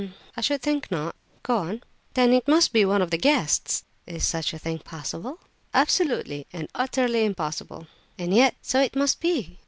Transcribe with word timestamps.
"I 0.35 0.41
should 0.41 0.63
think 0.63 0.89
not. 0.89 1.15
Go 1.43 1.57
on." 1.57 1.83
"Then 2.15 2.33
it 2.33 2.47
must 2.47 2.73
be 2.73 2.83
one 2.85 3.03
of 3.03 3.11
the 3.11 3.19
guests." 3.19 3.85
"Is 4.07 4.25
such 4.25 4.51
a 4.51 4.57
thing 4.57 4.79
possible?" 4.79 5.37
"Absolutely 5.75 6.47
and 6.51 6.67
utterly 6.73 7.23
impossible—and 7.23 8.33
yet, 8.33 8.55
so 8.63 8.81
it 8.81 8.95
must 8.95 9.21
be. 9.21 9.59